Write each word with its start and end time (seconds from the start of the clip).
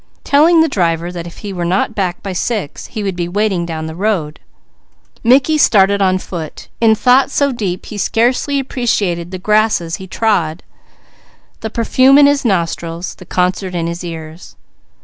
Telling 0.23 0.61
the 0.61 0.67
driver 0.67 1.11
that 1.11 1.27
if 1.27 1.37
he 1.45 1.53
were 1.53 1.63
not 1.63 1.93
back 1.93 2.23
by 2.23 2.33
six, 2.33 2.87
he 2.87 3.03
would 3.03 3.15
be 3.15 3.27
waiting 3.27 3.67
down 3.67 3.85
the 3.85 3.93
road, 3.93 4.39
Mickey 5.23 5.59
started 5.59 6.01
on 6.01 6.17
foot, 6.17 6.69
in 6.81 6.95
thought 6.95 7.29
so 7.29 7.51
deep 7.51 7.85
he 7.85 7.99
scarcely 7.99 8.57
appreciated 8.59 9.29
the 9.29 9.37
grasses 9.37 9.97
he 9.97 10.07
trod, 10.07 10.63
the 11.59 11.69
perfume 11.69 12.17
in 12.17 12.25
his 12.25 12.43
nostrils, 12.43 13.13
the 13.13 13.27
concert 13.27 13.75
in 13.75 13.85
his 13.85 14.03
ears. 14.03 14.55